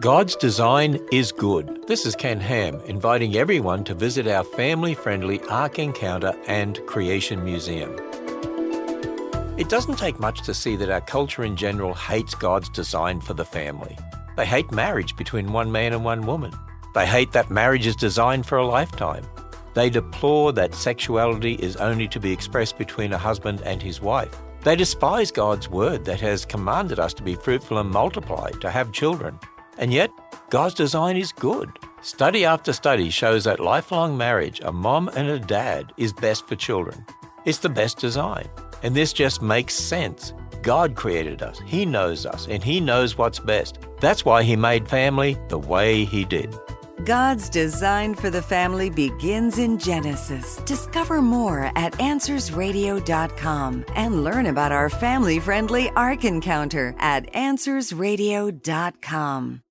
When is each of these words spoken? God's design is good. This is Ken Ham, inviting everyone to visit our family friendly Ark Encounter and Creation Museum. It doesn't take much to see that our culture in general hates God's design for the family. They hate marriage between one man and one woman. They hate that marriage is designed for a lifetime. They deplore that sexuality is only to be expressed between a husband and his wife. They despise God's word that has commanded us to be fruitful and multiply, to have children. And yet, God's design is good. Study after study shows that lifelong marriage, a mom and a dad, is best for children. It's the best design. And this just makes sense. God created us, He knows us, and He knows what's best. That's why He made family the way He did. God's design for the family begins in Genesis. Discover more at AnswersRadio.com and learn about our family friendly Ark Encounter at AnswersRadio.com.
God's 0.00 0.34
design 0.34 0.98
is 1.12 1.30
good. 1.30 1.86
This 1.86 2.06
is 2.06 2.16
Ken 2.16 2.40
Ham, 2.40 2.80
inviting 2.86 3.36
everyone 3.36 3.84
to 3.84 3.92
visit 3.92 4.26
our 4.26 4.44
family 4.44 4.94
friendly 4.94 5.42
Ark 5.50 5.78
Encounter 5.78 6.32
and 6.46 6.80
Creation 6.86 7.44
Museum. 7.44 7.94
It 9.58 9.68
doesn't 9.68 9.98
take 9.98 10.18
much 10.18 10.40
to 10.44 10.54
see 10.54 10.74
that 10.76 10.88
our 10.88 11.02
culture 11.02 11.44
in 11.44 11.54
general 11.54 11.92
hates 11.92 12.34
God's 12.34 12.70
design 12.70 13.20
for 13.20 13.34
the 13.34 13.44
family. 13.44 13.94
They 14.38 14.46
hate 14.46 14.72
marriage 14.72 15.16
between 15.16 15.52
one 15.52 15.70
man 15.70 15.92
and 15.92 16.02
one 16.02 16.24
woman. 16.24 16.54
They 16.94 17.04
hate 17.04 17.32
that 17.32 17.50
marriage 17.50 17.86
is 17.86 17.94
designed 17.94 18.46
for 18.46 18.56
a 18.56 18.66
lifetime. 18.66 19.26
They 19.74 19.90
deplore 19.90 20.54
that 20.54 20.74
sexuality 20.74 21.56
is 21.56 21.76
only 21.76 22.08
to 22.08 22.18
be 22.18 22.32
expressed 22.32 22.78
between 22.78 23.12
a 23.12 23.18
husband 23.18 23.60
and 23.66 23.82
his 23.82 24.00
wife. 24.00 24.34
They 24.62 24.76
despise 24.76 25.30
God's 25.30 25.68
word 25.68 26.06
that 26.06 26.22
has 26.22 26.46
commanded 26.46 26.98
us 26.98 27.12
to 27.14 27.22
be 27.22 27.34
fruitful 27.34 27.76
and 27.76 27.90
multiply, 27.90 28.50
to 28.62 28.70
have 28.70 28.92
children. 28.92 29.38
And 29.80 29.92
yet, 29.92 30.10
God's 30.50 30.74
design 30.74 31.16
is 31.16 31.32
good. 31.32 31.70
Study 32.02 32.44
after 32.44 32.72
study 32.72 33.10
shows 33.10 33.44
that 33.44 33.60
lifelong 33.60 34.16
marriage, 34.16 34.60
a 34.62 34.70
mom 34.70 35.08
and 35.16 35.28
a 35.28 35.38
dad, 35.38 35.92
is 35.96 36.12
best 36.12 36.46
for 36.46 36.54
children. 36.54 37.04
It's 37.46 37.58
the 37.58 37.68
best 37.68 37.98
design. 37.98 38.48
And 38.82 38.94
this 38.94 39.12
just 39.12 39.42
makes 39.42 39.74
sense. 39.74 40.32
God 40.62 40.94
created 40.94 41.42
us, 41.42 41.58
He 41.64 41.86
knows 41.86 42.26
us, 42.26 42.46
and 42.46 42.62
He 42.62 42.78
knows 42.78 43.16
what's 43.16 43.38
best. 43.38 43.78
That's 44.00 44.24
why 44.24 44.42
He 44.42 44.54
made 44.54 44.86
family 44.86 45.38
the 45.48 45.58
way 45.58 46.04
He 46.04 46.26
did. 46.26 46.54
God's 47.04 47.48
design 47.48 48.14
for 48.14 48.28
the 48.28 48.42
family 48.42 48.90
begins 48.90 49.58
in 49.58 49.78
Genesis. 49.78 50.56
Discover 50.66 51.22
more 51.22 51.72
at 51.74 51.94
AnswersRadio.com 51.94 53.86
and 53.94 54.24
learn 54.24 54.46
about 54.46 54.72
our 54.72 54.90
family 54.90 55.40
friendly 55.40 55.88
Ark 55.90 56.24
Encounter 56.24 56.94
at 56.98 57.32
AnswersRadio.com. 57.32 59.62